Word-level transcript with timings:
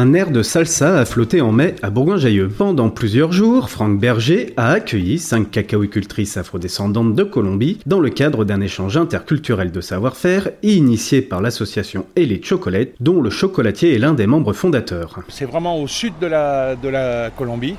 Un 0.00 0.14
air 0.14 0.30
de 0.30 0.44
salsa 0.44 1.00
a 1.00 1.04
flotté 1.04 1.40
en 1.40 1.50
mai 1.50 1.74
à 1.82 1.90
Bourgoin-Jallieu. 1.90 2.48
Pendant 2.48 2.88
plusieurs 2.88 3.32
jours, 3.32 3.68
Franck 3.68 3.98
Berger 3.98 4.54
a 4.56 4.70
accueilli 4.70 5.18
cinq 5.18 5.50
cacaoicultrices 5.50 6.36
afrodescendantes 6.36 7.16
de 7.16 7.24
Colombie 7.24 7.80
dans 7.84 7.98
le 7.98 8.08
cadre 8.08 8.44
d'un 8.44 8.60
échange 8.60 8.96
interculturel 8.96 9.72
de 9.72 9.80
savoir-faire 9.80 10.50
initié 10.62 11.20
par 11.20 11.40
l'association 11.40 12.06
Elite 12.14 12.46
Chocolate, 12.46 12.90
dont 13.00 13.20
le 13.20 13.30
chocolatier 13.30 13.92
est 13.92 13.98
l'un 13.98 14.14
des 14.14 14.28
membres 14.28 14.52
fondateurs. 14.52 15.18
C'est 15.26 15.46
vraiment 15.46 15.82
au 15.82 15.88
sud 15.88 16.12
de 16.20 16.28
la 16.28 17.30
Colombie. 17.36 17.74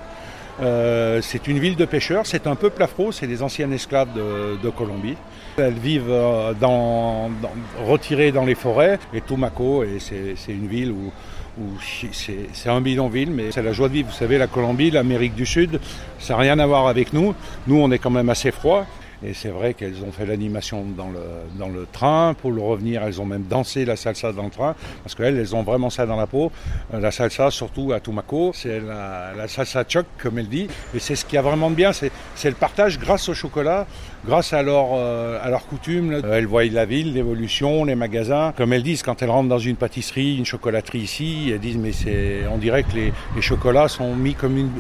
Euh, 0.61 1.21
c'est 1.21 1.47
une 1.47 1.59
ville 1.59 1.75
de 1.75 1.85
pêcheurs, 1.85 2.25
c'est 2.25 2.47
un 2.47 2.55
peuple 2.55 2.83
afro, 2.83 3.11
c'est 3.11 3.27
des 3.27 3.41
anciennes 3.41 3.73
esclaves 3.73 4.09
de, 4.13 4.69
Colombie. 4.69 5.15
Elles 5.57 5.73
vivent 5.73 6.09
euh, 6.09 6.53
retirées 7.85 8.31
dans 8.31 8.45
les 8.45 8.55
forêts. 8.55 8.99
Et 9.13 9.21
Tumaco, 9.21 9.83
c'est 9.99 10.35
une 10.51 10.67
ville 10.67 10.91
où, 10.91 11.11
c'est 12.13 12.69
un 12.69 12.81
bidonville, 12.81 13.31
mais 13.31 13.51
c'est 13.51 13.61
la 13.61 13.73
joie 13.73 13.89
de 13.89 13.93
vivre. 13.93 14.09
Vous 14.09 14.15
savez, 14.15 14.37
la 14.37 14.47
Colombie, 14.47 14.91
l'Amérique 14.91 15.35
du 15.35 15.45
Sud, 15.45 15.79
ça 16.19 16.33
n'a 16.33 16.39
rien 16.39 16.59
à 16.59 16.65
voir 16.65 16.87
avec 16.87 17.13
nous. 17.13 17.33
Nous, 17.67 17.79
on 17.79 17.91
est 17.91 17.99
quand 17.99 18.11
même 18.11 18.29
assez 18.29 18.51
froid. 18.51 18.85
Et 19.23 19.33
c'est 19.33 19.49
vrai 19.49 19.73
qu'elles 19.73 20.01
ont 20.03 20.11
fait 20.11 20.25
l'animation 20.25 20.85
dans 20.85 21.09
le, 21.09 21.19
dans 21.57 21.67
le 21.67 21.85
train. 21.91 22.33
Pour 22.41 22.51
le 22.51 22.61
revenir, 22.61 23.03
elles 23.03 23.19
ont 23.19 23.25
même 23.25 23.43
dansé 23.43 23.83
la 23.83 23.95
salsa 23.95 24.31
dans 24.31 24.45
le 24.45 24.49
train. 24.49 24.75
Parce 25.03 25.15
qu'elles, 25.15 25.37
elles 25.37 25.55
ont 25.55 25.63
vraiment 25.63 25.89
ça 25.89 26.05
dans 26.05 26.15
la 26.15 26.27
peau. 26.27 26.51
Euh, 26.93 26.99
la 26.99 27.11
salsa, 27.11 27.51
surtout 27.51 27.91
à 27.91 27.99
Tumaco, 27.99 28.51
c'est 28.53 28.79
la, 28.79 29.47
salsa 29.47 29.83
choc, 29.87 30.05
comme 30.21 30.39
elle 30.39 30.47
dit. 30.47 30.67
Et 30.93 30.99
c'est 30.99 31.15
ce 31.15 31.25
qui 31.25 31.37
a 31.37 31.41
vraiment 31.41 31.69
de 31.69 31.75
bien. 31.75 31.91
C'est, 31.91 32.11
le 32.45 32.55
partage 32.55 32.97
grâce 32.97 33.27
au 33.27 33.33
chocolat, 33.33 33.85
grâce 34.25 34.53
à 34.53 34.63
leur, 34.63 34.89
euh, 34.93 35.37
à 35.41 35.49
leur 35.49 35.67
coutume. 35.67 36.21
Elles 36.31 36.47
voient 36.47 36.65
la 36.65 36.85
ville, 36.85 37.13
l'évolution, 37.13 37.83
les 37.83 37.95
magasins. 37.95 38.53
Comme 38.55 38.71
elles 38.71 38.83
disent, 38.83 39.03
quand 39.03 39.21
elles 39.21 39.29
rentrent 39.29 39.49
dans 39.49 39.59
une 39.59 39.75
pâtisserie, 39.75 40.37
une 40.37 40.45
chocolaterie 40.45 40.99
ici, 40.99 41.49
elles 41.51 41.59
disent, 41.59 41.77
mais 41.77 41.91
c'est, 41.91 42.47
on 42.49 42.57
dirait 42.57 42.83
que 42.83 42.93
les, 42.95 43.13
les 43.35 43.41
chocolats 43.41 43.89
sont 43.89 44.15
mis 44.15 44.33
comme, 44.33 44.57
une, 44.57 44.71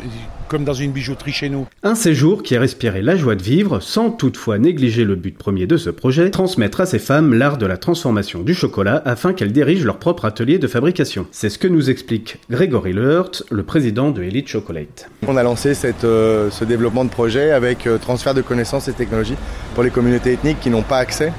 comme 0.49 0.63
dans 0.63 0.73
une 0.73 0.91
bijouterie 0.91 1.31
chez 1.31 1.49
nous. 1.49 1.67
Un 1.83 1.95
séjour 1.95 2.43
qui 2.43 2.55
a 2.55 2.59
respiré 2.59 3.01
la 3.01 3.15
joie 3.15 3.35
de 3.35 3.43
vivre 3.43 3.79
sans 3.79 4.09
tout 4.09 4.29
toutefois 4.29 4.59
négliger 4.59 5.05
le 5.05 5.15
but 5.15 5.35
premier 5.35 5.65
de 5.65 5.75
ce 5.75 5.89
projet, 5.89 6.29
transmettre 6.29 6.81
à 6.81 6.85
ces 6.85 6.99
femmes 6.99 7.33
l'art 7.33 7.57
de 7.57 7.65
la 7.65 7.77
transformation 7.77 8.41
du 8.41 8.53
chocolat 8.53 9.01
afin 9.05 9.33
qu'elles 9.33 9.51
dirigent 9.51 9.85
leur 9.85 9.97
propre 9.97 10.25
atelier 10.25 10.59
de 10.59 10.67
fabrication. 10.67 11.25
C'est 11.31 11.49
ce 11.49 11.57
que 11.57 11.67
nous 11.67 11.89
explique 11.89 12.37
Grégory 12.51 12.93
Lehurt, 12.93 13.41
le 13.49 13.63
président 13.63 14.11
de 14.11 14.21
Elite 14.21 14.47
Chocolate. 14.47 15.09
On 15.27 15.35
a 15.35 15.41
lancé 15.41 15.73
cette, 15.73 16.03
euh, 16.03 16.51
ce 16.51 16.63
développement 16.63 17.05
de 17.05 17.09
projet 17.09 17.49
avec 17.49 17.87
euh, 17.87 17.97
transfert 17.97 18.35
de 18.35 18.43
connaissances 18.43 18.87
et 18.87 18.93
technologies 18.93 19.35
pour 19.73 19.83
les 19.83 19.89
communautés 19.89 20.33
ethniques 20.33 20.59
qui 20.59 20.69
n'ont 20.69 20.83
pas 20.83 20.97
accès 20.97 21.33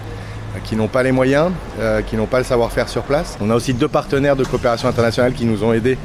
euh, 0.56 0.58
qui 0.64 0.74
n'ont 0.74 0.88
pas 0.88 1.04
les 1.04 1.12
moyens, 1.12 1.52
qui 2.08 2.16
n'ont 2.16 2.26
pas 2.26 2.38
le 2.38 2.44
savoir-faire 2.44 2.88
sur 2.88 3.04
place. 3.04 3.38
On 3.40 3.50
a 3.50 3.54
aussi 3.54 3.72
deux 3.72 3.86
partenaires 3.86 4.34
de 4.34 4.44
coopération 4.44 4.88
internationale 4.88 5.32
qui 5.32 5.44
nous 5.44 5.62
ont 5.62 5.72
aidés 5.72 5.96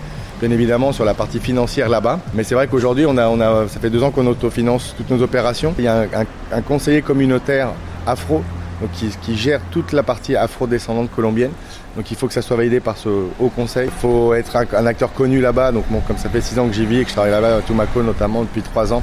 bien 0.45 0.53
évidemment 0.53 0.91
sur 0.91 1.05
la 1.05 1.15
partie 1.15 1.39
financière 1.39 1.89
là-bas. 1.89 2.19
Mais 2.35 2.43
c'est 2.43 2.53
vrai 2.53 2.67
qu'aujourd'hui, 2.67 3.05
on 3.07 3.17
a, 3.17 3.27
on 3.29 3.39
a, 3.39 3.67
ça 3.67 3.79
fait 3.79 3.89
deux 3.89 4.03
ans 4.03 4.11
qu'on 4.11 4.27
autofinance 4.27 4.93
toutes 4.95 5.09
nos 5.09 5.23
opérations. 5.23 5.73
Il 5.79 5.85
y 5.85 5.88
a 5.88 6.05
un, 6.51 6.61
conseiller 6.61 7.01
communautaire 7.01 7.69
afro 8.05 8.43
donc 8.79 8.91
qui, 8.91 9.35
gère 9.35 9.59
toute 9.71 9.91
la 9.91 10.03
partie 10.03 10.35
afro-descendante 10.35 11.09
colombienne. 11.16 11.51
Donc 11.95 12.11
il 12.11 12.17
faut 12.17 12.27
que 12.27 12.33
ça 12.33 12.43
soit 12.43 12.57
validé 12.57 12.79
par 12.79 12.97
ce 12.97 13.09
haut 13.09 13.49
conseil. 13.49 13.88
Il 13.88 13.99
faut 13.99 14.35
être 14.35 14.55
un, 14.55 14.85
acteur 14.85 15.13
connu 15.13 15.41
là-bas. 15.41 15.71
Donc 15.71 15.85
comme 16.05 16.17
ça 16.17 16.29
fait 16.29 16.41
six 16.41 16.59
ans 16.59 16.67
que 16.67 16.73
j'y 16.73 16.85
vis 16.85 16.99
et 16.99 17.03
que 17.03 17.09
je 17.09 17.16
travaille 17.16 17.31
là-bas 17.31 17.57
à 17.57 17.61
Tumaco 17.61 18.03
notamment 18.03 18.41
depuis 18.41 18.61
trois 18.61 18.93
ans, 18.93 19.01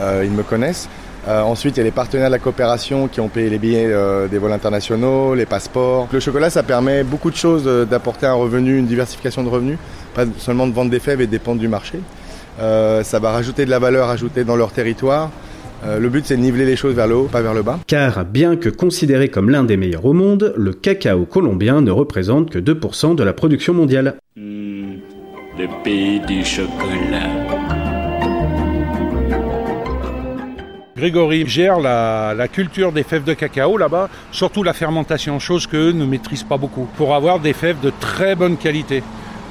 euh, 0.00 0.22
ils 0.22 0.32
me 0.32 0.42
connaissent. 0.42 0.88
Euh, 1.26 1.40
ensuite, 1.42 1.76
il 1.76 1.78
y 1.78 1.80
a 1.80 1.84
les 1.84 1.90
partenaires 1.90 2.26
de 2.26 2.32
la 2.32 2.38
coopération 2.38 3.08
qui 3.08 3.20
ont 3.20 3.28
payé 3.28 3.48
les 3.48 3.58
billets 3.58 3.86
euh, 3.86 4.28
des 4.28 4.38
vols 4.38 4.52
internationaux, 4.52 5.34
les 5.34 5.46
passeports. 5.46 6.08
Le 6.12 6.20
chocolat, 6.20 6.50
ça 6.50 6.62
permet 6.62 7.02
beaucoup 7.02 7.30
de 7.30 7.36
choses, 7.36 7.64
euh, 7.66 7.84
d'apporter 7.84 8.26
un 8.26 8.34
revenu, 8.34 8.78
une 8.78 8.86
diversification 8.86 9.42
de 9.42 9.48
revenus, 9.48 9.78
pas 10.14 10.24
seulement 10.38 10.66
de 10.66 10.72
vendre 10.72 10.90
des 10.90 11.00
fèves 11.00 11.20
et 11.22 11.26
de 11.26 11.30
dépendre 11.30 11.60
du 11.60 11.68
marché. 11.68 11.98
ça 12.58 13.18
va 13.18 13.30
rajouter 13.32 13.64
de 13.64 13.70
la 13.70 13.78
valeur 13.78 14.10
ajoutée 14.10 14.44
dans 14.44 14.56
leur 14.56 14.72
territoire. 14.72 15.30
le 15.86 16.08
but, 16.08 16.24
c'est 16.24 16.36
de 16.36 16.42
niveler 16.42 16.66
les 16.66 16.76
choses 16.76 16.94
vers 16.94 17.08
le 17.08 17.16
haut, 17.16 17.28
pas 17.30 17.42
vers 17.42 17.54
le 17.54 17.62
bas. 17.62 17.78
Car, 17.86 18.24
bien 18.24 18.56
que 18.56 18.68
considéré 18.68 19.28
comme 19.28 19.50
l'un 19.50 19.64
des 19.64 19.76
meilleurs 19.76 20.04
au 20.04 20.12
monde, 20.12 20.54
le 20.56 20.72
cacao 20.72 21.24
colombien 21.24 21.80
ne 21.80 21.90
représente 21.90 22.50
que 22.50 22.58
2% 22.58 23.16
de 23.16 23.24
la 23.24 23.32
production 23.32 23.74
mondiale. 23.74 24.14
Hmm, 24.36 24.98
le 25.58 25.66
pays 25.82 26.20
du 26.20 26.44
chocolat. 26.44 27.53
Grégory 31.04 31.46
gère 31.46 31.80
la, 31.80 32.48
culture 32.50 32.90
des 32.90 33.02
fèves 33.02 33.24
de 33.24 33.34
cacao 33.34 33.76
là-bas, 33.76 34.08
surtout 34.32 34.62
la 34.62 34.72
fermentation, 34.72 35.38
chose 35.38 35.66
qu'eux 35.66 35.92
ne 35.92 36.06
maîtrisent 36.06 36.44
pas 36.44 36.56
beaucoup, 36.56 36.88
pour 36.96 37.14
avoir 37.14 37.40
des 37.40 37.52
fèves 37.52 37.78
de 37.80 37.92
très 38.00 38.34
bonne 38.34 38.56
qualité. 38.56 39.02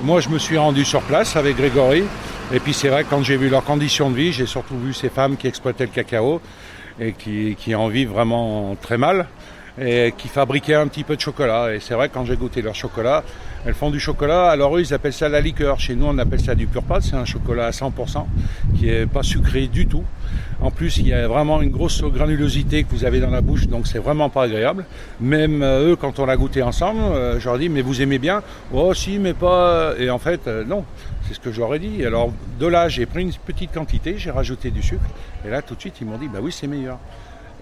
Moi, 0.02 0.20
je 0.20 0.30
me 0.30 0.40
suis 0.40 0.58
rendu 0.58 0.84
sur 0.84 1.02
place 1.04 1.36
avec 1.36 1.56
Grégory, 1.56 2.06
et 2.52 2.60
puis 2.60 2.74
c'est 2.74 2.88
vrai, 2.88 3.06
quand 3.08 3.22
j'ai 3.22 3.38
vu 3.38 3.50
leurs 3.50 3.64
conditions 3.64 4.10
de 4.10 4.16
vie, 4.16 4.34
j'ai 4.34 4.48
surtout 4.48 4.76
vu 4.80 4.94
ces 4.94 5.10
femmes 5.10 5.38
qui 5.38 5.46
exploitaient 5.46 5.86
le 5.86 5.92
cacao 5.92 6.42
et 7.00 7.14
qui, 7.14 7.76
en 7.76 7.88
vivent 7.88 8.10
vraiment 8.10 8.76
très 8.82 8.98
mal 8.98 9.28
et 9.80 10.12
qui 10.18 10.30
fabriquaient 10.30 10.74
un 10.74 10.88
petit 10.88 11.04
peu 11.04 11.16
de 11.16 11.22
chocolat. 11.22 11.76
Et 11.76 11.80
c'est 11.80 11.94
vrai, 11.94 12.10
quand 12.12 12.26
j'ai 12.26 12.36
goûté 12.36 12.64
leur 12.64 12.74
chocolat, 12.74 13.24
elles 13.64 13.74
font 13.76 13.92
du 13.92 14.00
chocolat. 14.00 14.50
Alors 14.50 14.76
eux, 14.76 14.82
ils 14.82 14.94
appellent 14.94 15.14
ça 15.14 15.30
la 15.30 15.42
liqueur. 15.42 15.80
Chez 15.80 15.96
nous, 15.96 16.08
on 16.08 16.18
appelle 16.18 16.42
ça 16.42 16.54
du 16.54 16.68
pur. 16.68 16.84
C'est 17.02 17.16
un 17.16 17.26
chocolat 17.26 17.68
à 17.68 17.72
100% 17.72 18.26
qui 18.78 18.90
est 18.90 19.06
pas 19.06 19.24
sucré 19.24 19.68
du 19.68 19.88
tout. 19.88 20.04
En 20.62 20.72
plus, 20.72 20.98
il 20.98 21.08
y 21.08 21.14
a 21.14 21.28
vraiment 21.28 21.62
une 21.62 21.72
grosse 21.72 22.02
granulosité 22.04 22.84
que 22.84 22.90
vous 22.92 23.06
avez 23.06 23.20
dans 23.20 23.30
la 23.30 23.42
bouche, 23.42 23.68
donc 23.68 23.88
c'est 23.88 24.00
vraiment 24.00 24.30
pas 24.30 24.44
agréable. 24.44 24.86
Même 25.20 25.62
euh, 25.62 25.92
eux, 25.92 25.96
quand 25.96 26.20
on 26.20 26.26
l'a 26.26 26.38
goûté 26.38 26.62
ensemble, 26.62 27.02
euh, 27.02 27.40
je 27.40 27.46
leur 27.46 27.58
dis, 27.58 27.70
mais 27.70 27.82
vous 27.82 28.02
aimez 28.02 28.20
bien? 28.20 28.42
Oh, 28.74 28.94
si, 28.94 29.20
mais 29.20 29.34
pas. 29.34 29.94
Et 29.98 30.10
en 30.10 30.20
fait, 30.20 30.48
euh, 30.48 30.64
non. 30.64 30.86
C'est 31.28 31.34
ce 31.34 31.40
que 31.40 31.52
j'aurais 31.52 31.80
dit. 31.80 32.06
Alors, 32.06 32.32
de 32.60 32.68
là, 32.68 32.90
j'ai 32.90 33.06
pris 33.06 33.22
une 33.22 33.32
petite 33.32 33.74
quantité, 33.74 34.16
j'ai 34.18 34.32
rajouté 34.32 34.72
du 34.72 34.82
sucre. 34.82 35.06
Et 35.46 35.50
là, 35.50 35.62
tout 35.62 35.76
de 35.76 35.80
suite, 35.80 35.96
ils 36.02 36.08
m'ont 36.08 36.18
dit, 36.18 36.28
bah 36.28 36.40
oui, 36.42 36.52
c'est 36.52 36.68
meilleur. 36.68 36.98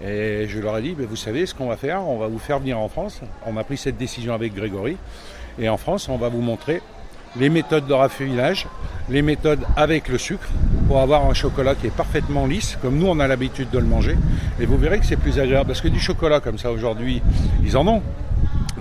Et 0.04 0.46
je 0.48 0.58
leur 0.58 0.76
ai 0.78 0.82
dit, 0.82 0.96
vous 0.98 1.16
savez 1.16 1.46
ce 1.46 1.54
qu'on 1.54 1.68
va 1.68 1.76
faire? 1.76 2.02
On 2.02 2.18
va 2.18 2.26
vous 2.26 2.40
faire 2.40 2.58
venir 2.58 2.78
en 2.78 2.88
France. 2.88 3.20
On 3.46 3.56
a 3.56 3.64
pris 3.64 3.76
cette 3.76 3.96
décision 3.96 4.34
avec 4.34 4.52
Grégory. 4.52 4.96
Et 5.60 5.68
en 5.68 5.76
France, 5.76 6.08
on 6.08 6.16
va 6.16 6.28
vous 6.28 6.40
montrer 6.40 6.82
les 7.38 7.48
méthodes 7.48 7.86
de 7.86 7.92
raffinage, 7.92 8.66
les 9.08 9.22
méthodes 9.22 9.64
avec 9.76 10.08
le 10.08 10.18
sucre, 10.18 10.48
pour 10.86 11.00
avoir 11.00 11.26
un 11.26 11.34
chocolat 11.34 11.74
qui 11.74 11.86
est 11.86 11.96
parfaitement 11.96 12.46
lisse, 12.46 12.78
comme 12.80 12.98
nous 12.98 13.06
on 13.06 13.18
a 13.20 13.26
l'habitude 13.26 13.70
de 13.70 13.78
le 13.78 13.86
manger. 13.86 14.16
Et 14.60 14.66
vous 14.66 14.76
verrez 14.76 14.98
que 14.98 15.06
c'est 15.06 15.16
plus 15.16 15.38
agréable, 15.38 15.66
parce 15.66 15.80
que 15.80 15.88
du 15.88 16.00
chocolat 16.00 16.40
comme 16.40 16.58
ça 16.58 16.70
aujourd'hui, 16.70 17.22
ils 17.64 17.76
en 17.76 17.86
ont. 17.86 18.02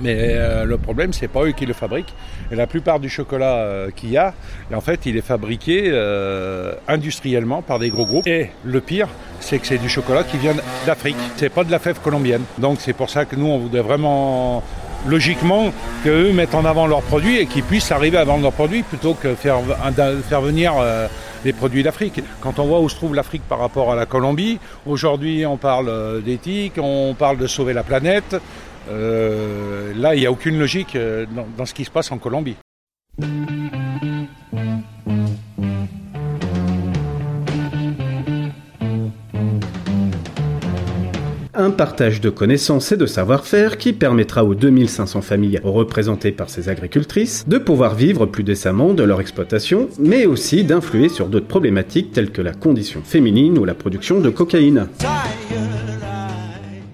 Mais 0.01 0.15
euh, 0.17 0.65
le 0.65 0.77
problème, 0.77 1.13
c'est 1.13 1.27
pas 1.27 1.43
eux 1.43 1.51
qui 1.51 1.65
le 1.65 1.73
fabriquent. 1.73 2.13
Et 2.51 2.55
la 2.55 2.65
plupart 2.65 2.99
du 2.99 3.07
chocolat 3.07 3.57
euh, 3.57 3.91
qu'il 3.91 4.09
y 4.09 4.17
a, 4.17 4.33
en 4.73 4.81
fait, 4.81 5.05
il 5.05 5.15
est 5.15 5.21
fabriqué 5.21 5.83
euh, 5.85 6.73
industriellement 6.87 7.61
par 7.61 7.77
des 7.77 7.89
gros 7.89 8.05
groupes. 8.05 8.25
Et 8.25 8.49
le 8.63 8.81
pire, 8.81 9.07
c'est 9.39 9.59
que 9.59 9.67
c'est 9.67 9.77
du 9.77 9.89
chocolat 9.89 10.23
qui 10.23 10.37
vient 10.37 10.55
d'Afrique. 10.85 11.17
C'est 11.35 11.49
pas 11.49 11.63
de 11.63 11.71
la 11.71 11.79
fève 11.79 11.99
colombienne. 11.99 12.43
Donc 12.57 12.79
c'est 12.81 12.93
pour 12.93 13.09
ça 13.09 13.25
que 13.25 13.35
nous, 13.35 13.45
on 13.45 13.59
voudrait 13.59 13.81
vraiment 13.81 14.63
logiquement 15.07 15.71
qu'eux 16.03 16.31
mettent 16.31 16.55
en 16.55 16.65
avant 16.65 16.87
leurs 16.87 17.01
produits 17.01 17.37
et 17.37 17.45
qu'ils 17.45 17.63
puissent 17.63 17.91
arriver 17.91 18.17
à 18.17 18.23
vendre 18.23 18.43
leurs 18.43 18.53
produits 18.53 18.83
plutôt 18.83 19.13
que 19.13 19.35
faire, 19.35 19.59
faire 20.27 20.41
venir 20.41 20.73
des 21.43 21.53
produits 21.53 21.83
d'Afrique. 21.83 22.21
Quand 22.39 22.59
on 22.59 22.65
voit 22.65 22.79
où 22.81 22.89
se 22.89 22.95
trouve 22.95 23.15
l'Afrique 23.15 23.41
par 23.47 23.59
rapport 23.59 23.91
à 23.91 23.95
la 23.95 24.05
Colombie, 24.05 24.59
aujourd'hui 24.85 25.45
on 25.45 25.57
parle 25.57 26.21
d'éthique, 26.23 26.73
on 26.77 27.15
parle 27.17 27.37
de 27.37 27.47
sauver 27.47 27.73
la 27.73 27.83
planète. 27.83 28.35
Euh, 28.89 29.93
là, 29.95 30.15
il 30.15 30.19
n'y 30.19 30.25
a 30.25 30.31
aucune 30.31 30.57
logique 30.57 30.95
euh, 30.95 31.25
dans, 31.57 31.65
ce 31.65 31.73
qui 31.73 31.85
se 31.85 31.91
passe 31.91 32.11
en 32.11 32.17
Colombie. 32.17 32.55
Un 41.61 41.71
partage 41.71 42.21
de 42.21 42.29
connaissances 42.29 42.91
et 42.91 42.97
de 42.97 43.05
savoir-faire 43.05 43.77
qui 43.77 43.93
permettra 43.93 44.43
aux 44.43 44.55
2500 44.55 45.21
familles 45.21 45.59
représentées 45.63 46.31
par 46.31 46.49
ces 46.49 46.69
agricultrices 46.69 47.47
de 47.47 47.57
pouvoir 47.57 47.95
vivre 47.95 48.25
plus 48.25 48.43
décemment 48.43 48.93
de 48.93 49.03
leur 49.03 49.21
exploitation, 49.21 49.87
mais 49.99 50.25
aussi 50.25 50.63
d'influer 50.63 51.07
sur 51.07 51.27
d'autres 51.27 51.47
problématiques 51.47 52.11
telles 52.11 52.31
que 52.31 52.41
la 52.41 52.53
condition 52.53 53.01
féminine 53.03 53.57
ou 53.57 53.65
la 53.65 53.75
production 53.75 54.19
de 54.19 54.29
cocaïne. 54.29 54.87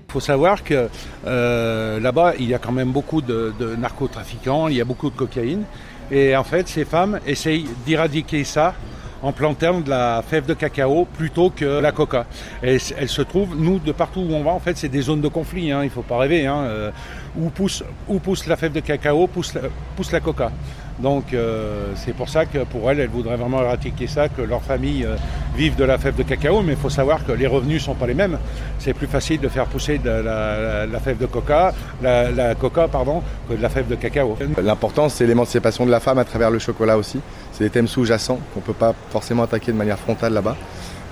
Il 0.09 0.11
faut 0.11 0.19
savoir 0.19 0.63
que 0.63 0.87
euh, 1.25 1.99
là-bas, 1.99 2.33
il 2.39 2.49
y 2.49 2.53
a 2.53 2.59
quand 2.59 2.71
même 2.71 2.91
beaucoup 2.91 3.21
de, 3.21 3.53
narcotrafiquants, 3.77 4.67
il 4.67 4.75
y 4.75 4.81
a 4.81 4.85
beaucoup 4.85 5.09
de 5.09 5.15
cocaïne. 5.15 5.63
Et 6.11 6.35
en 6.35 6.43
fait, 6.43 6.67
ces 6.67 6.85
femmes 6.85 7.19
essayent 7.25 7.65
d'éradiquer 7.85 8.43
ça 8.43 8.75
en 9.21 9.31
plantant 9.31 9.81
de 9.81 9.89
la 9.89 10.23
fève 10.27 10.45
de 10.45 10.53
cacao 10.53 11.05
plutôt 11.05 11.49
que 11.49 11.79
la 11.79 11.91
coca. 11.91 12.25
Elle 12.61 12.79
se 12.79 13.21
trouve, 13.21 13.55
nous, 13.57 13.79
de 13.79 13.91
partout 13.91 14.21
où 14.21 14.33
on 14.33 14.43
va, 14.43 14.51
en 14.51 14.59
fait, 14.59 14.77
c'est 14.77 14.89
des 14.89 15.01
zones 15.01 15.21
de 15.21 15.27
conflit, 15.27 15.71
hein, 15.71 15.81
il 15.81 15.87
ne 15.87 15.91
faut 15.91 16.01
pas 16.01 16.17
rêver. 16.17 16.45
Hein, 16.45 16.59
euh, 16.63 16.91
où, 17.37 17.49
pousse, 17.49 17.83
où 18.07 18.19
pousse 18.19 18.47
la 18.47 18.55
fève 18.55 18.71
de 18.71 18.79
cacao, 18.79 19.27
pousse 19.27 19.53
pousse 19.95 20.11
la 20.11 20.19
coca. 20.19 20.51
Donc 20.99 21.33
euh, 21.33 21.93
c'est 21.95 22.13
pour 22.13 22.29
ça 22.29 22.45
que 22.45 22.59
pour 22.59 22.89
elle, 22.89 22.99
elle 22.99 23.09
voudrait 23.09 23.35
vraiment 23.35 23.61
éradiquer 23.61 24.07
ça, 24.07 24.29
que 24.29 24.41
leur 24.41 24.63
famille 24.63 25.05
euh, 25.05 25.15
vive 25.55 25.75
de 25.75 25.83
la 25.83 25.97
fève 25.97 26.15
de 26.15 26.23
cacao, 26.23 26.61
mais 26.61 26.73
il 26.73 26.77
faut 26.77 26.89
savoir 26.89 27.25
que 27.25 27.31
les 27.31 27.47
revenus 27.47 27.81
ne 27.81 27.85
sont 27.85 27.93
pas 27.93 28.07
les 28.07 28.15
mêmes. 28.15 28.37
C'est 28.79 28.93
plus 28.93 29.07
facile 29.07 29.39
de 29.39 29.47
faire 29.47 29.65
pousser 29.65 29.99
de 29.99 30.09
la, 30.09 30.99
fève 30.99 31.17
de 31.17 31.27
coca, 31.27 31.73
la, 32.01 32.31
la, 32.31 32.55
coca 32.55 32.87
pardon, 32.87 33.21
que 33.47 33.53
de 33.53 33.61
la 33.61 33.69
fève 33.69 33.87
de 33.87 33.95
cacao. 33.95 34.37
L'important 34.61 35.09
c'est 35.09 35.27
l'émancipation 35.27 35.85
de 35.85 35.91
la 35.91 35.99
femme 35.99 36.17
à 36.17 36.25
travers 36.25 36.49
le 36.49 36.59
chocolat 36.59 36.97
aussi. 36.97 37.19
C'est 37.51 37.63
des 37.63 37.69
thèmes 37.69 37.87
sous-jacents 37.87 38.39
qu'on 38.53 38.59
ne 38.59 38.65
peut 38.65 38.73
pas 38.73 38.93
forcément 39.11 39.43
attaquer 39.43 39.71
de 39.71 39.77
manière 39.77 39.99
frontale 39.99 40.33
là-bas, 40.33 40.55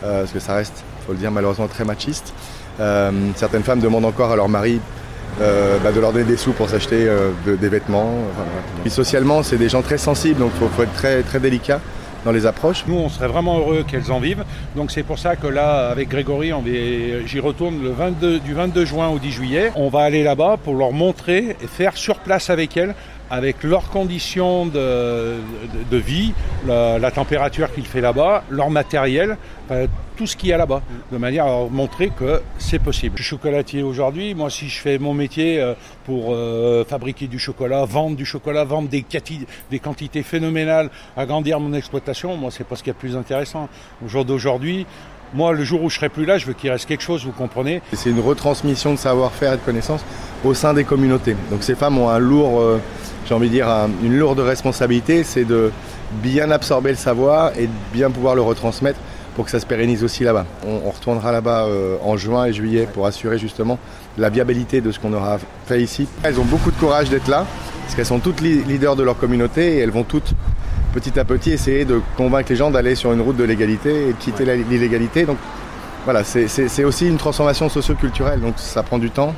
euh, 0.04 0.22
parce 0.22 0.32
que 0.32 0.40
ça 0.40 0.56
reste, 0.56 0.84
il 1.02 1.06
faut 1.06 1.14
le 1.14 1.20
dire 1.20 1.32
malheureusement, 1.32 1.68
très 1.68 1.86
machiste. 1.86 2.34
Euh, 2.80 3.12
certaines 3.36 3.64
femmes 3.64 3.80
demandent 3.80 4.06
encore 4.06 4.32
à 4.32 4.36
leur 4.36 4.50
mari 4.50 4.82
euh, 5.42 5.78
bah, 5.84 5.92
de 5.92 6.00
leur 6.00 6.14
donner 6.14 6.26
des 6.26 6.38
sous 6.38 6.54
pour 6.54 6.70
s'acheter 6.70 7.08
euh, 7.08 7.32
de, 7.46 7.56
des 7.56 7.70
vêtements. 7.70 8.14
Puis 8.82 8.92
socialement, 8.92 9.44
c'est 9.44 9.58
des 9.58 9.70
gens 9.70 9.82
très 9.82 9.98
sensibles, 9.98 10.40
donc 10.40 10.52
il 10.56 10.60
faut, 10.60 10.68
faut, 10.70 10.84
être 10.84 10.94
très, 10.94 11.22
très 11.24 11.40
délicat 11.40 11.82
dans 12.26 12.32
les 12.32 12.46
approches. 12.46 12.84
Nous, 12.88 12.96
on 12.96 13.10
serait 13.10 13.28
vraiment 13.28 13.60
heureux 13.60 13.86
qu'elles 13.88 14.12
en 14.12 14.20
vivent. 14.20 14.44
Donc 14.76 14.92
c'est 14.92 15.04
pour 15.04 15.20
ça 15.20 15.36
que 15.36 15.48
là, 15.48 15.90
avec 15.90 16.10
Grégory, 16.10 16.52
j'y 17.26 17.40
retourne 17.40 17.82
le 17.84 17.92
22, 17.92 18.40
du 18.40 18.54
22 18.54 18.86
juin 18.86 19.10
au 19.10 19.20
10 19.20 19.32
juillet. 19.32 19.72
On 19.76 19.90
va 19.90 20.02
aller 20.02 20.24
là-bas 20.24 20.58
pour 20.64 20.76
leur 20.76 20.92
montrer 20.92 21.56
et 21.62 21.68
faire 21.68 21.96
sur 21.96 22.20
place 22.20 22.50
avec 22.50 22.76
elles 22.78 22.96
avec 23.30 23.64
leurs 23.64 23.90
conditions 23.90 24.66
de, 24.66 24.72
de, 24.74 25.38
de 25.90 25.98
vie, 25.98 26.34
la, 26.66 27.00
la 27.00 27.12
température 27.12 27.74
qu'il 27.74 27.86
fait 27.86 28.02
là-bas, 28.02 28.44
leur 28.50 28.70
matériel, 28.70 29.38
euh, 29.72 29.88
tout 30.16 30.28
ce 30.28 30.38
qu'il 30.38 30.50
y 30.50 30.54
a 30.54 30.58
là-bas, 30.58 30.82
de 31.12 31.18
manière 31.18 31.46
à 31.46 31.68
montrer 31.70 32.10
que 32.10 32.42
c'est 32.58 32.80
possible. 32.80 33.18
Je 33.18 33.24
suis 33.24 33.32
chocolatier 33.32 33.84
aujourd'hui, 33.84 34.34
moi 34.34 34.50
si 34.50 34.70
je 34.70 34.80
fais 34.80 34.98
mon 34.98 35.14
métier 35.14 35.60
euh, 35.60 35.74
pour 36.06 36.34
euh, 36.34 36.86
fabriquer 36.86 37.28
du 37.28 37.40
chocolat, 37.40 37.84
vendre 37.86 38.16
du 38.16 38.26
chocolat, 38.26 38.64
vendre 38.64 38.88
des, 38.88 39.04
des 39.72 39.80
quantités 39.80 40.24
phénoménales, 40.24 40.90
agrandir 41.18 41.60
mon 41.60 41.74
exploitation, 41.74 42.38
moi 42.38 42.52
c'est 42.52 42.64
pas 42.64 42.76
ce 42.76 42.84
qui 42.84 42.90
est 42.92 42.94
le 42.94 43.00
plus 43.00 43.18
intéressant. 43.18 43.68
Au 44.06 44.08
jour 44.08 44.24
d'aujourd'hui, 44.24 44.86
moi, 45.36 45.52
le 45.52 45.64
jour 45.66 45.84
où 45.84 45.90
je 45.90 45.96
serai 45.96 46.08
plus 46.08 46.26
là, 46.26 46.38
je 46.38 46.46
veux 46.46 46.54
qu'il 46.54 46.72
reste 46.72 46.86
quelque 46.86 47.04
chose, 47.04 47.26
vous 47.26 47.34
comprenez 47.34 47.82
C'est 47.94 48.10
une 48.10 48.22
retransmission 48.22 48.94
de 48.94 48.98
savoir-faire 48.98 49.54
et 49.54 49.58
de 49.58 49.62
connaissances 49.62 50.04
au 50.46 50.54
sein 50.54 50.74
des 50.74 50.86
communautés. 50.86 51.36
Donc 51.52 51.62
ces 51.62 51.76
femmes 51.76 51.98
ont 51.98 52.10
un 52.10 52.20
lourd, 52.20 52.62
euh, 52.62 52.80
j'ai 53.28 53.34
envie 53.34 53.50
de 53.50 53.54
dire, 53.54 53.68
un, 53.68 53.90
une 54.02 54.18
lourde 54.18 54.40
responsabilité, 54.40 55.24
c'est 55.24 55.44
de 55.44 55.72
bien 56.24 56.52
absorber 56.52 56.92
le 56.92 56.96
savoir 56.96 57.52
et 57.58 57.68
de 57.68 57.72
bien 57.92 58.10
pouvoir 58.12 58.36
le 58.36 58.42
retransmettre 58.42 59.00
pour 59.36 59.44
que 59.44 59.52
ça 59.52 59.60
se 59.60 59.66
pérennise 59.66 60.06
aussi 60.06 60.24
là-bas. 60.24 60.46
On, 60.66 60.88
on, 60.88 60.92
retournera 60.92 61.34
là-bas 61.34 61.66
euh, 61.66 61.98
en 62.02 62.16
juin 62.16 62.46
et 62.46 62.54
juillet 62.54 62.88
pour 62.94 63.06
assurer 63.06 63.38
justement 63.38 63.78
la 64.18 64.30
viabilité 64.30 64.80
de 64.80 64.92
ce 64.94 65.00
qu'on 65.00 65.12
aura 65.12 65.38
fait 65.66 65.82
ici. 65.82 66.08
Elles 66.24 66.40
ont 66.40 66.46
beaucoup 66.46 66.72
de 66.72 66.78
courage 66.78 67.10
d'être 67.10 67.28
là, 67.28 67.46
parce 67.82 67.96
qu'elles 67.96 68.06
sont 68.06 68.20
toutes 68.20 68.40
leaders 68.40 68.96
de 68.96 69.04
leur 69.04 69.18
communauté 69.18 69.76
et 69.76 69.80
elles 69.80 69.92
vont 69.92 70.04
toutes 70.04 70.34
petit 70.96 71.20
à 71.20 71.26
petit 71.26 71.52
essayer 71.52 71.84
de 71.84 72.02
convaincre 72.16 72.50
les 72.50 72.56
gens 72.56 72.72
d'aller 72.72 72.96
sur 72.96 73.12
une 73.12 73.22
route 73.22 73.36
de 73.36 73.44
l'égalité 73.44 74.08
et 74.08 74.14
de 74.14 74.18
quitter 74.18 74.46
ouais. 74.46 74.58
l'illégalité. 74.70 75.26
Donc 75.26 75.38
voilà, 76.06 76.24
c'est 76.24 76.84
aussi 76.84 77.08
une 77.08 77.18
transformation 77.18 77.68
socio-culturelle, 77.68 78.40
donc 78.40 78.54
ça 78.58 78.82
prend 78.82 78.98
du 78.98 79.10
temps. 79.10 79.34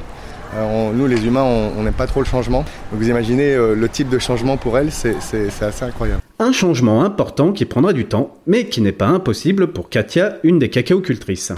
Euh, 0.56 0.64
on, 0.64 0.94
nous, 0.94 1.08
les 1.08 1.26
humains, 1.26 1.44
on 1.44 1.82
n'aime 1.82 1.94
pas 1.94 2.08
trop 2.08 2.22
le 2.22 2.26
changement. 2.26 2.60
Donc 2.92 3.02
vous 3.02 3.10
imaginez 3.10 3.54
euh, 3.54 3.74
le 3.74 3.90
type 3.90 4.10
de 4.10 4.20
changement 4.20 4.58
pour 4.58 4.78
elles, 4.78 4.92
c'est 4.92 5.16
assez 5.62 5.84
incroyable. 5.84 6.22
Un 6.40 6.52
changement 6.52 7.04
important 7.04 7.52
qui 7.52 7.66
prendra 7.66 7.94
du 7.94 8.06
temps, 8.06 8.36
mais 8.46 8.66
qui 8.66 8.82
n'est 8.82 8.92
pas 8.92 9.08
impossible 9.08 9.68
pour 9.68 9.90
Katia, 9.90 10.36
une 10.44 10.60
des 10.60 10.70
cacaocultrices. 10.70 11.52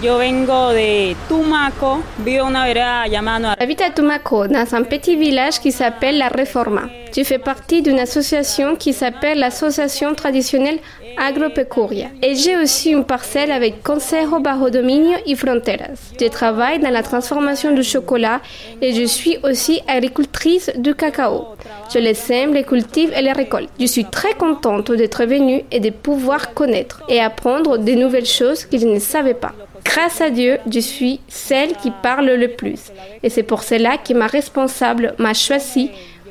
J'habite 3.59 3.81
à 3.81 3.89
Tumaco, 3.89 4.47
dans 4.47 4.73
un 4.73 4.83
petit 4.83 5.17
village 5.17 5.59
qui 5.59 5.73
s'appelle 5.73 6.17
La 6.17 6.29
Reforma. 6.29 6.83
Je 7.15 7.23
fais 7.23 7.39
partie 7.39 7.81
d'une 7.81 7.99
association 7.99 8.75
qui 8.75 8.93
s'appelle 8.93 9.39
l'Association 9.39 10.13
traditionnelle 10.13 10.79
Agropecuria. 11.17 12.07
Et 12.21 12.35
j'ai 12.35 12.57
aussi 12.57 12.91
une 12.91 13.03
parcelle 13.03 13.51
avec 13.51 13.83
Consejo 13.83 14.39
Bajo 14.39 14.69
Dominio 14.69 15.17
y 15.25 15.35
Fronteras. 15.35 16.11
Je 16.19 16.27
travaille 16.27 16.79
dans 16.79 16.91
la 16.91 17.03
transformation 17.03 17.73
du 17.73 17.83
chocolat 17.83 18.41
et 18.81 18.93
je 18.93 19.03
suis 19.03 19.37
aussi 19.43 19.81
agricultrice 19.87 20.71
du 20.77 20.93
cacao. 20.93 21.47
Je 21.93 21.99
les 21.99 22.13
sème, 22.13 22.53
les 22.53 22.63
cultive 22.63 23.11
et 23.15 23.21
les 23.21 23.33
récolte. 23.33 23.69
Je 23.79 23.85
suis 23.85 24.05
très 24.05 24.33
contente 24.33 24.91
d'être 24.91 25.25
venue 25.25 25.63
et 25.71 25.79
de 25.79 25.89
pouvoir 25.89 26.53
connaître 26.53 27.01
et 27.09 27.19
apprendre 27.19 27.77
de 27.77 27.91
nouvelles 27.93 28.25
choses 28.25 28.65
que 28.65 28.77
je 28.77 28.85
ne 28.85 28.99
savais 28.99 29.33
pas. 29.33 29.53
Grâce 29.83 30.21
à 30.21 30.29
Dieu, 30.29 30.59
je 30.71 30.79
suis 30.79 31.19
celle 31.27 31.73
qui 31.73 31.91
parle 31.91 32.29
le 32.29 32.49
plus. 32.49 32.91
Et 33.23 33.29
c'est 33.29 33.43
pour 33.43 33.63
cela 33.63 33.97
que 33.97 34.13
ma 34.13 34.27
responsable 34.27 35.15
m'a 35.17 35.33
choisi 35.33 35.89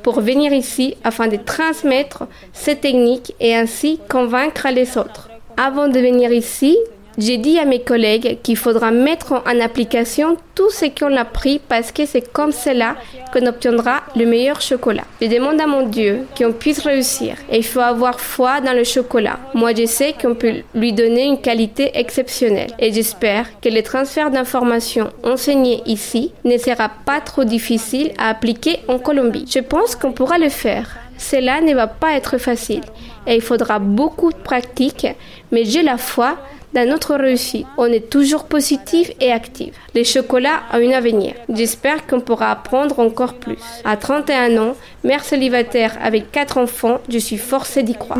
pour 0.09 0.23
venir 0.23 0.55
ici 0.55 0.97
afin 1.05 1.29
de 1.29 1.37
transmettre 1.37 2.25
ces 2.55 2.77
techniques 2.77 3.35
et 3.41 3.55
ainsi 3.55 4.01
convaincre 4.09 4.69
les 4.73 4.97
autres. 4.97 5.29
Avant 5.59 5.87
de 5.87 6.01
venir 6.01 6.33
ici, 6.33 6.79
j'ai 7.19 7.37
dit 7.37 7.59
à 7.59 7.65
mes 7.65 7.81
collègues 7.81 8.39
qu'il 8.45 8.57
faudra 8.57 8.93
mettre 8.93 9.33
en 9.33 9.61
application 9.61 10.37
tout 10.55 10.71
ce 10.71 10.87
qu'on 10.87 11.17
a 11.17 11.23
appris 11.23 11.61
parce 11.69 11.91
que 11.91 12.07
c'est 12.07 12.33
comme 12.33 12.53
cela 12.53 12.95
qu'on 13.33 13.45
obtiendra 13.47 14.03
le 14.15 14.25
meilleur 14.25 14.61
chocolat. 14.61 15.03
Je 15.21 15.27
demande 15.27 15.61
à 15.61 15.67
mon 15.67 15.87
Dieu 15.87 16.27
qu'on 16.37 16.53
puisse 16.53 16.79
réussir 16.79 17.35
et 17.51 17.59
il 17.59 17.65
faut 17.65 17.81
avoir 17.81 18.21
foi 18.21 18.61
dans 18.61 18.73
le 18.73 18.85
chocolat. 18.85 19.41
Moi, 19.53 19.75
je 19.75 19.87
sais 19.87 20.15
qu'on 20.21 20.37
peut 20.37 20.63
lui 20.77 20.93
donner 20.93 21.25
une 21.25 21.41
qualité 21.41 21.91
exceptionnelle 21.95 22.71
et 22.79 22.93
j'espère 22.93 23.47
que 23.61 23.69
le 23.69 23.83
transfert 23.83 24.31
d'informations 24.31 25.11
enseignées 25.25 25.83
ici 25.87 26.33
ne 26.45 26.57
sera 26.57 26.89
pas 27.05 27.21
trop 27.21 27.43
difficile 27.43 28.13
à 28.17 28.29
appliquer 28.29 28.79
en 28.87 29.01
Colombie. 29.01 29.47
Je 29.53 29.59
pense 29.59 29.97
qu'on 29.97 30.13
pourra 30.13 30.39
le 30.39 30.51
faire. 30.51 30.97
Cela 31.19 31.61
ne 31.61 31.75
va 31.75 31.89
pas 31.89 32.13
être 32.13 32.39
facile 32.39 32.83
et 33.27 33.35
il 33.35 33.43
faudra 33.43 33.81
beaucoup 33.81 34.31
de 34.31 34.37
pratique, 34.39 35.09
mais 35.51 35.65
j'ai 35.65 35.83
la 35.83 35.99
foi 35.99 36.39
dans 36.75 36.89
notre 36.89 37.15
réussite. 37.15 37.67
On 37.77 37.87
est 37.87 38.11
toujours 38.11 38.45
positif 38.45 39.11
et 39.21 39.33
actif. 39.33 39.75
Le 39.95 40.05
chocolat 40.05 40.63
a 40.71 40.79
un 40.79 40.91
avenir. 40.91 41.35
J'espère 41.49 42.07
qu'on 42.07 42.21
pourra 42.21 42.51
apprendre 42.51 42.99
encore 42.99 43.35
plus. 43.35 43.59
À 43.85 43.97
31 43.97 44.59
ans, 44.59 44.77
mère 45.09 45.25
célibataire 45.25 45.97
avec 46.03 46.31
quatre 46.31 46.59
enfants, 46.59 47.01
je 47.09 47.17
suis 47.17 47.39
forcée 47.39 47.83
d'y 47.83 47.95
croire. 47.95 48.19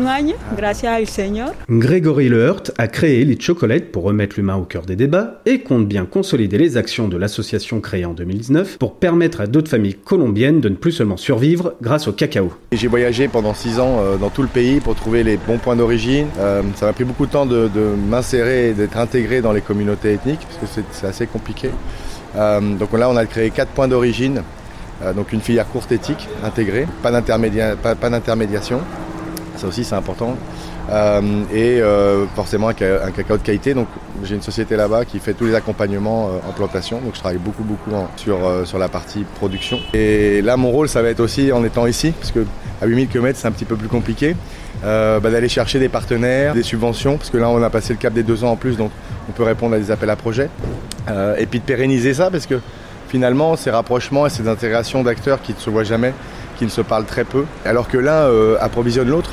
Grégory 1.69 2.29
Leheurt 2.29 2.71
a 2.79 2.87
créé 2.87 3.23
Lit 3.25 3.39
Chocolate 3.39 3.91
pour 3.91 4.01
remettre 4.01 4.37
l'humain 4.37 4.55
au 4.55 4.63
cœur 4.63 4.87
des 4.87 4.95
débats 4.95 5.39
et 5.45 5.59
compte 5.59 5.87
bien 5.87 6.05
consolider 6.05 6.57
les 6.57 6.77
actions 6.77 7.07
de 7.07 7.15
l'association 7.15 7.79
créée 7.79 8.05
en 8.05 8.13
2019 8.13 8.79
pour 8.79 8.95
permettre 8.95 9.39
à 9.39 9.45
d'autres 9.45 9.69
familles 9.69 9.93
colombiennes 9.93 10.61
de 10.61 10.69
ne 10.69 10.75
plus 10.75 10.91
seulement 10.91 11.17
survivre 11.17 11.75
grâce 11.79 12.07
au 12.07 12.11
cacao. 12.11 12.51
J'ai 12.71 12.87
voyagé 12.87 13.27
pendant 13.27 13.53
six 13.53 13.79
ans 13.79 13.99
euh, 13.99 14.17
dans 14.17 14.31
tout 14.31 14.41
le 14.41 14.47
pays 14.47 14.79
pour 14.79 14.95
trouver 14.95 15.23
les 15.23 15.37
bons 15.37 15.59
points 15.59 15.75
d'origine. 15.75 16.25
Euh, 16.39 16.63
ça 16.73 16.87
m'a 16.87 16.93
pris 16.93 17.03
beaucoup 17.03 17.27
de 17.27 17.31
temps 17.31 17.45
de, 17.45 17.67
de 17.67 17.93
m'insérer 18.09 18.69
et 18.69 18.73
d'être 18.73 18.97
intégré 18.97 19.41
dans 19.41 19.51
les 19.51 19.61
communautés 19.61 20.13
ethniques 20.13 20.41
parce 20.59 20.75
que 20.75 20.81
c'est 20.91 21.05
assez 21.05 21.27
compliqué. 21.27 21.69
Euh, 22.35 22.61
donc 22.75 22.93
là, 22.93 23.09
on 23.09 23.17
a 23.17 23.25
créé 23.25 23.49
quatre 23.49 23.71
points 23.71 23.87
d'origine, 23.87 24.43
donc 25.15 25.33
une 25.33 25.41
filière 25.41 25.67
courte 25.67 25.91
éthique 25.91 26.27
intégrée, 26.43 26.85
pas 27.01 27.11
d'intermédiation, 27.11 28.81
ça 29.55 29.67
aussi 29.67 29.83
c'est 29.83 29.95
important, 29.95 30.35
euh, 30.91 31.21
et 31.53 31.81
euh, 31.81 32.25
forcément 32.35 32.69
un, 32.69 32.73
cacao 32.73 33.37
de 33.37 33.43
qualité. 33.43 33.73
Donc 33.73 33.87
j'ai 34.23 34.35
une 34.35 34.41
société 34.41 34.75
là-bas 34.75 35.05
qui 35.05 35.19
fait 35.19 35.33
tous 35.33 35.45
les 35.45 35.55
accompagnements 35.55 36.25
en 36.47 36.51
plantation, 36.51 36.99
donc 36.99 37.15
je 37.15 37.19
travaille 37.19 37.37
beaucoup 37.37 37.63
beaucoup 37.63 37.91
sur, 38.17 38.79
la 38.79 38.89
partie 38.89 39.23
production. 39.35 39.79
Et 39.93 40.41
là, 40.41 40.57
mon 40.57 40.71
rôle, 40.71 40.89
ça 40.89 41.01
va 41.01 41.09
être 41.09 41.19
aussi 41.19 41.51
en 41.51 41.63
étant 41.63 41.87
ici, 41.87 42.11
parce 42.11 42.31
que 42.31 42.45
à 42.81 42.85
8000 42.85 43.07
km, 43.09 43.37
c'est 43.39 43.47
un 43.47 43.51
petit 43.51 43.65
peu 43.65 43.75
plus 43.75 43.89
compliqué. 43.89 44.35
Euh, 44.85 45.19
bah, 45.19 45.29
d'aller 45.29 45.49
chercher 45.49 45.77
des 45.77 45.89
partenaires, 45.89 46.53
des 46.53 46.63
subventions, 46.63 47.17
parce 47.17 47.29
que 47.29 47.37
là 47.37 47.49
on 47.49 47.61
a 47.61 47.69
passé 47.69 47.91
le 47.91 47.99
cap 47.99 48.13
des 48.13 48.23
deux 48.23 48.45
ans 48.45 48.51
en 48.51 48.55
plus, 48.55 48.77
donc 48.77 48.91
on 49.27 49.33
peut 49.33 49.43
répondre 49.43 49.75
à 49.75 49.79
des 49.79 49.91
appels 49.91 50.09
à 50.09 50.15
projets. 50.15 50.49
Euh, 51.09 51.35
et 51.37 51.45
puis 51.45 51.59
de 51.59 51.65
pérenniser 51.65 52.13
ça, 52.13 52.29
parce 52.31 52.45
que 52.45 52.61
finalement 53.09 53.55
ces 53.55 53.71
rapprochements 53.71 54.27
et 54.27 54.29
ces 54.29 54.47
intégrations 54.47 55.03
d'acteurs 55.03 55.41
qui 55.41 55.53
ne 55.53 55.59
se 55.59 55.69
voient 55.69 55.83
jamais, 55.83 56.13
qui 56.57 56.65
ne 56.65 56.69
se 56.69 56.81
parlent 56.81 57.05
très 57.05 57.23
peu, 57.23 57.45
alors 57.65 57.87
que 57.87 57.97
l'un 57.97 58.11
euh, 58.11 58.57
approvisionne 58.61 59.09
l'autre 59.09 59.31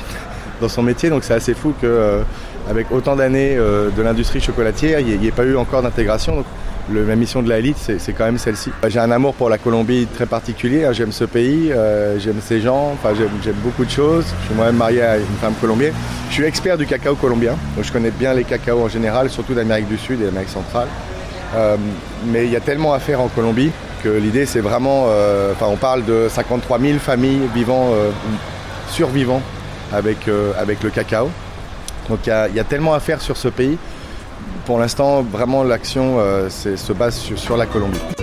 dans 0.59 0.69
son 0.69 0.81
métier, 0.81 1.09
donc 1.09 1.23
c'est 1.23 1.35
assez 1.35 1.53
fou 1.53 1.73
que 1.79 1.85
euh, 1.85 2.21
avec 2.69 2.91
autant 2.91 3.15
d'années 3.15 3.55
euh, 3.55 3.89
de 3.95 4.01
l'industrie 4.01 4.41
chocolatière, 4.41 4.99
il 4.99 5.19
n'y 5.19 5.27
ait 5.27 5.31
pas 5.31 5.45
eu 5.45 5.55
encore 5.55 5.83
d'intégration. 5.83 6.43
Le, 6.89 7.03
ma 7.03 7.15
mission 7.15 7.43
de 7.43 7.49
la 7.49 7.59
élite, 7.59 7.75
c'est 7.77 8.13
quand 8.13 8.23
même 8.23 8.37
celle-ci. 8.37 8.71
J'ai 8.87 8.99
un 8.99 9.11
amour 9.11 9.33
pour 9.33 9.49
la 9.49 9.57
Colombie 9.57 10.07
très 10.07 10.25
particulier. 10.25 10.85
Hein. 10.85 10.93
J'aime 10.93 11.11
ce 11.11 11.25
pays, 11.25 11.69
j'aime 12.17 12.39
ces 12.41 12.61
gens, 12.61 12.95
j'aime 13.43 13.55
beaucoup 13.61 13.83
de 13.83 13.89
choses. 13.89 14.23
Je 14.39 14.45
suis 14.45 14.55
moi-même 14.55 14.77
marié 14.77 15.01
à 15.01 15.17
une 15.17 15.25
femme 15.41 15.53
colombienne. 15.59 15.93
Je 16.29 16.35
suis 16.35 16.45
expert 16.45 16.77
du 16.77 16.85
cacao 16.85 17.15
colombien, 17.15 17.57
donc 17.75 17.83
je 17.83 17.91
connais 17.91 18.11
bien 18.11 18.33
les 18.33 18.45
cacaos 18.45 18.83
en 18.85 18.87
général, 18.87 19.29
surtout 19.29 19.53
d'Amérique 19.53 19.89
du 19.89 19.97
Sud 19.97 20.21
et 20.21 20.25
d'Amérique 20.27 20.47
centrale. 20.47 20.87
Euh, 21.55 21.77
mais 22.25 22.45
il 22.45 22.51
y 22.51 22.55
a 22.55 22.59
tellement 22.59 22.93
à 22.93 22.99
faire 22.99 23.21
en 23.21 23.27
Colombie 23.27 23.71
que 24.03 24.09
l'idée, 24.09 24.45
c'est 24.45 24.59
vraiment. 24.59 25.05
euh, 25.07 25.53
Enfin, 25.53 25.67
on 25.69 25.77
parle 25.77 26.05
de 26.05 26.27
53 26.29 26.79
000 26.79 26.99
familles 26.99 27.41
vivant, 27.53 27.89
euh, 27.93 28.11
survivant 28.89 29.41
avec, 29.93 30.29
avec 30.57 30.83
le 30.83 30.89
cacao. 30.89 31.29
Donc 32.09 32.19
il 32.25 32.55
y, 32.55 32.59
a 32.59 32.63
tellement 32.63 32.93
à 32.93 32.99
faire 32.99 33.21
sur 33.21 33.37
ce 33.37 33.47
pays. 33.47 33.77
Pour 34.65 34.79
l'instant, 34.79 35.21
vraiment, 35.21 35.63
l'action 35.63 36.19
se 36.49 36.93
base 36.93 37.17
sur 37.35 37.57
la 37.57 37.65
Colombie. 37.65 38.16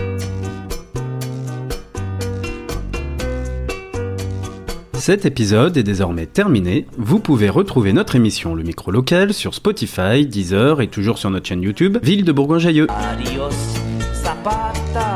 Cet 5.07 5.27
épisode 5.27 5.77
est 5.77 5.83
désormais 5.83 6.25
terminé. 6.25 6.87
Vous 6.97 7.19
pouvez 7.19 7.51
retrouver 7.51 7.93
notre 7.93 8.17
émission 8.17 8.55
Le 8.55 8.63
Micro 8.63 8.91
Local 8.91 9.35
sur 9.35 9.53
Spotify, 9.53 10.25
Deezer 10.25 10.81
et 10.81 10.89
toujours 10.89 11.19
sur 11.19 11.29
notre 11.29 11.47
chaîne 11.47 11.61
YouTube 11.61 11.99
Ville 12.03 12.25
de 12.25 12.33
Bourgoin-Jallieu. 12.33 12.87
Adios, 12.89 13.51
Zapata. 14.15 15.14